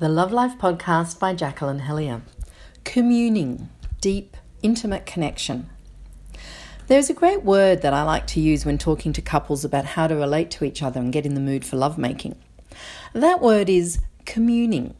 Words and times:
The 0.00 0.08
Love 0.08 0.32
Life 0.32 0.56
podcast 0.56 1.18
by 1.18 1.34
Jacqueline 1.34 1.80
Hellyer. 1.80 2.22
Communing, 2.84 3.68
deep, 4.00 4.34
intimate 4.62 5.04
connection. 5.04 5.68
There's 6.86 7.10
a 7.10 7.14
great 7.14 7.42
word 7.42 7.82
that 7.82 7.92
I 7.92 8.02
like 8.02 8.26
to 8.28 8.40
use 8.40 8.64
when 8.64 8.78
talking 8.78 9.12
to 9.12 9.20
couples 9.20 9.62
about 9.62 9.84
how 9.84 10.06
to 10.06 10.16
relate 10.16 10.50
to 10.52 10.64
each 10.64 10.82
other 10.82 11.00
and 11.00 11.12
get 11.12 11.26
in 11.26 11.34
the 11.34 11.38
mood 11.40 11.66
for 11.66 11.76
lovemaking. 11.76 12.36
That 13.12 13.42
word 13.42 13.68
is 13.68 13.98
communing. 14.24 14.94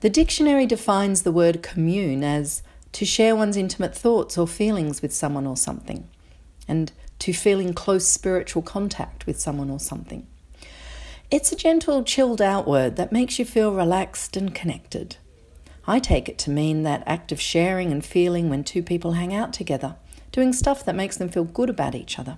The 0.00 0.10
dictionary 0.10 0.66
defines 0.66 1.22
the 1.22 1.32
word 1.32 1.62
commune 1.62 2.22
as 2.22 2.62
to 2.92 3.06
share 3.06 3.34
one's 3.34 3.56
intimate 3.56 3.94
thoughts 3.94 4.36
or 4.36 4.46
feelings 4.46 5.00
with 5.00 5.14
someone 5.14 5.46
or 5.46 5.56
something, 5.56 6.06
and 6.68 6.92
to 7.20 7.32
feel 7.32 7.60
in 7.60 7.72
close 7.72 8.08
spiritual 8.08 8.60
contact 8.60 9.24
with 9.24 9.40
someone 9.40 9.70
or 9.70 9.80
something. 9.80 10.26
It's 11.32 11.50
a 11.50 11.56
gentle, 11.56 12.04
chilled 12.04 12.42
out 12.42 12.68
word 12.68 12.96
that 12.96 13.10
makes 13.10 13.38
you 13.38 13.46
feel 13.46 13.72
relaxed 13.72 14.36
and 14.36 14.54
connected. 14.54 15.16
I 15.86 15.98
take 15.98 16.28
it 16.28 16.36
to 16.40 16.50
mean 16.50 16.82
that 16.82 17.02
act 17.06 17.32
of 17.32 17.40
sharing 17.40 17.90
and 17.90 18.04
feeling 18.04 18.50
when 18.50 18.62
two 18.62 18.82
people 18.82 19.12
hang 19.12 19.32
out 19.32 19.54
together, 19.54 19.96
doing 20.30 20.52
stuff 20.52 20.84
that 20.84 20.94
makes 20.94 21.16
them 21.16 21.30
feel 21.30 21.44
good 21.44 21.70
about 21.70 21.94
each 21.94 22.18
other. 22.18 22.36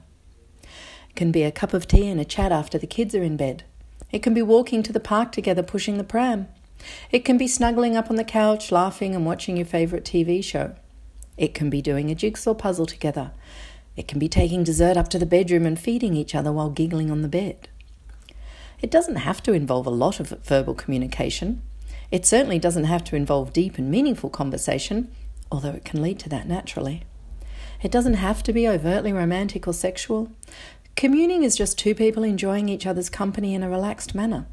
It 0.63 1.17
can 1.17 1.33
be 1.33 1.43
a 1.43 1.51
cup 1.51 1.75
of 1.75 1.89
tea 1.89 2.07
and 2.07 2.21
a 2.21 2.25
chat 2.25 2.53
after 2.53 2.79
the 2.79 2.87
kids 2.87 3.17
are 3.17 3.23
in 3.25 3.37
bed. 3.37 3.65
It 4.13 4.23
can 4.23 4.33
be 4.33 4.43
walking 4.43 4.85
to 4.85 4.93
the 4.93 5.01
park 5.01 5.33
together 5.33 5.65
pushing 5.65 5.99
the 5.99 6.05
pram. 6.05 6.47
It 7.11 7.25
can 7.25 7.37
be 7.37 7.49
snuggling 7.49 7.97
up 7.97 8.11
on 8.11 8.17
the 8.17 8.23
couch, 8.23 8.71
laughing 8.71 9.17
and 9.17 9.27
watching 9.27 9.57
your 9.57 9.67
favourite 9.67 10.05
TV 10.05 10.43
show. 10.45 10.77
It 11.37 11.53
can 11.53 11.69
be 11.69 11.83
doing 11.83 12.13
a 12.13 12.15
jigsaw 12.15 12.55
puzzle 12.55 12.87
together. 12.87 13.33
It 13.97 14.07
can 14.07 14.21
be 14.21 14.29
taking 14.29 14.63
dessert 14.63 14.97
up 14.97 15.09
to 15.09 15.19
the 15.19 15.27
bedroom 15.27 15.67
and 15.67 15.81
feeding 15.81 16.15
each 16.15 16.33
other 16.33 16.53
while 16.53 16.71
giggling 16.71 17.11
on 17.11 17.23
the 17.23 17.29
bed. 17.29 17.69
It 18.85 18.91
doesn't 18.91 19.17
have 19.17 19.43
to 19.45 19.55
involve 19.55 19.87
a 19.87 19.91
lot 20.05 20.21
of 20.21 20.29
verbal 20.45 20.75
communication. 20.75 21.63
It 22.11 22.27
certainly 22.27 22.59
doesn't 22.59 22.85
have 22.85 23.03
to 23.05 23.17
involve 23.17 23.55
deep 23.55 23.79
and 23.79 23.91
meaningful 23.91 24.29
conversation, 24.29 25.11
although 25.51 25.71
it 25.71 25.87
can 25.87 26.03
lead 26.03 26.19
to 26.19 26.29
that 26.29 26.47
naturally. 26.47 27.05
It 27.83 27.91
doesn't 27.91 28.21
have 28.29 28.43
to 28.43 28.53
be 28.53 28.69
overtly 28.69 29.11
romantic 29.11 29.67
or 29.67 29.73
sexual. 29.73 30.31
Communing 30.97 31.45
is 31.45 31.57
just 31.57 31.79
two 31.79 31.95
people 31.95 32.25
enjoying 32.25 32.69
each 32.69 32.85
other's 32.87 33.09
company 33.09 33.55
in 33.55 33.63
a 33.63 33.71
relaxed 33.71 34.15
manner. 34.15 34.45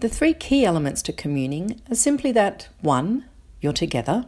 The 0.00 0.08
three 0.08 0.32
key 0.32 0.64
elements 0.64 1.02
to 1.02 1.12
communing 1.12 1.82
are 1.90 1.94
simply 1.94 2.32
that 2.32 2.70
one, 2.80 3.26
you're 3.60 3.74
together, 3.74 4.24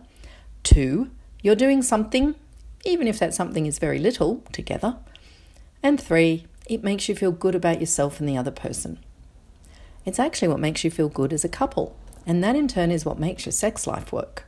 two, 0.63 1.11
you're 1.41 1.57
doing 1.57 1.81
something, 1.81 2.35
even 2.85 3.09
if 3.09 3.19
that 3.19 3.33
something 3.33 3.65
is 3.65 3.79
very 3.79 3.99
little, 3.99 4.45
together, 4.53 4.99
and 5.83 5.99
three, 5.99 6.45
it 6.67 6.83
makes 6.83 7.09
you 7.09 7.15
feel 7.15 7.33
good 7.33 7.55
about 7.55 7.81
yourself 7.81 8.21
and 8.21 8.29
the 8.29 8.37
other 8.37 8.51
person. 8.51 8.99
It's 10.05 10.19
actually 10.19 10.49
what 10.49 10.61
makes 10.61 10.85
you 10.85 10.91
feel 10.91 11.09
good 11.09 11.33
as 11.33 11.45
a 11.45 11.49
couple, 11.49 11.97
and 12.27 12.43
that 12.43 12.57
in 12.57 12.69
turn 12.69 12.91
is 12.91 13.05
what 13.05 13.19
makes 13.19 13.47
your 13.47 13.53
sex 13.53 13.87
life 13.87 14.13
work. 14.13 14.45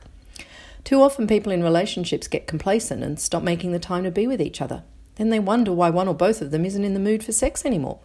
Too 0.83 1.01
often, 1.01 1.27
people 1.27 1.51
in 1.51 1.63
relationships 1.63 2.27
get 2.27 2.47
complacent 2.47 3.03
and 3.03 3.19
stop 3.19 3.43
making 3.43 3.71
the 3.71 3.79
time 3.79 4.03
to 4.03 4.11
be 4.11 4.25
with 4.25 4.41
each 4.41 4.61
other. 4.61 4.83
Then 5.15 5.29
they 5.29 5.39
wonder 5.39 5.73
why 5.73 5.89
one 5.89 6.07
or 6.07 6.13
both 6.13 6.41
of 6.41 6.51
them 6.51 6.63
isn't 6.63 6.83
in 6.83 6.93
the 6.93 6.99
mood 6.99 7.23
for 7.23 7.31
sex 7.31 7.65
anymore. 7.65 7.99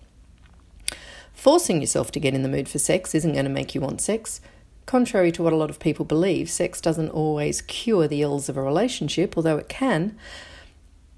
Forcing 1.32 1.80
yourself 1.80 2.10
to 2.12 2.20
get 2.20 2.34
in 2.34 2.42
the 2.42 2.48
mood 2.48 2.68
for 2.68 2.78
sex 2.78 3.14
isn't 3.14 3.32
going 3.34 3.44
to 3.44 3.50
make 3.50 3.74
you 3.74 3.80
want 3.80 4.00
sex. 4.00 4.40
Contrary 4.86 5.30
to 5.32 5.42
what 5.42 5.52
a 5.52 5.56
lot 5.56 5.70
of 5.70 5.78
people 5.78 6.04
believe, 6.04 6.50
sex 6.50 6.80
doesn't 6.80 7.10
always 7.10 7.62
cure 7.62 8.08
the 8.08 8.22
ills 8.22 8.48
of 8.48 8.56
a 8.56 8.62
relationship, 8.62 9.36
although 9.36 9.58
it 9.58 9.68
can. 9.68 10.16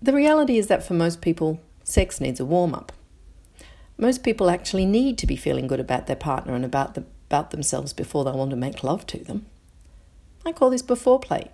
The 0.02 0.12
reality 0.12 0.58
is 0.58 0.66
that 0.66 0.84
for 0.84 0.94
most 0.94 1.22
people, 1.22 1.60
sex 1.84 2.20
needs 2.20 2.40
a 2.40 2.44
warm 2.44 2.74
up. 2.74 2.92
Most 3.96 4.24
people 4.24 4.50
actually 4.50 4.86
need 4.86 5.18
to 5.18 5.26
be 5.26 5.36
feeling 5.36 5.68
good 5.68 5.78
about 5.78 6.06
their 6.06 6.16
partner 6.16 6.54
and 6.54 6.64
about, 6.64 6.94
the, 6.94 7.04
about 7.28 7.52
themselves 7.52 7.92
before 7.92 8.24
they 8.24 8.32
want 8.32 8.50
to 8.50 8.56
make 8.56 8.82
love 8.82 9.06
to 9.06 9.18
them. 9.18 9.46
I 10.44 10.52
call 10.52 10.70
this 10.70 10.82
before 10.82 11.20
play, 11.20 11.50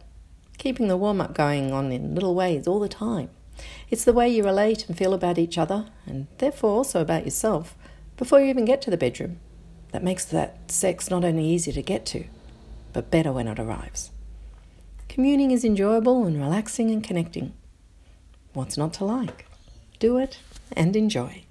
keeping 0.57 0.89
the 0.89 0.97
warm 0.97 1.21
up 1.21 1.35
going 1.35 1.73
on 1.73 1.93
in 1.93 2.15
little 2.15 2.35
ways 2.35 2.67
all 2.67 2.81
the 2.81 2.89
time. 2.89 3.29
It's 3.91 4.05
the 4.05 4.15
way 4.15 4.29
you 4.29 4.43
relate 4.43 4.89
and 4.89 4.97
feel 4.97 5.13
about 5.13 5.39
each 5.39 5.59
other, 5.59 5.87
and 6.07 6.29
therefore 6.39 6.71
also 6.71 7.01
about 7.01 7.25
yourself, 7.25 7.77
before 8.17 8.41
you 8.41 8.47
even 8.47 8.65
get 8.65 8.81
to 8.83 8.91
the 8.91 8.97
bedroom. 8.97 9.39
That 9.93 10.05
makes 10.05 10.25
that 10.27 10.71
sex 10.71 11.11
not 11.11 11.25
only 11.25 11.45
easier 11.45 11.75
to 11.75 11.83
get 11.83 12.07
to, 12.07 12.25
but 12.93 13.11
better 13.11 13.33
when 13.33 13.49
it 13.49 13.59
arrives. 13.59 14.11
Communing 15.09 15.51
is 15.51 15.65
enjoyable 15.65 16.25
and 16.25 16.41
relaxing 16.41 16.91
and 16.91 17.03
connecting. 17.03 17.53
What's 18.53 18.79
not 18.79 18.95
to 18.95 19.05
like? 19.05 19.50
Do 20.01 20.19
it, 20.19 20.39
and 20.73 20.97
enjoy. 20.97 21.45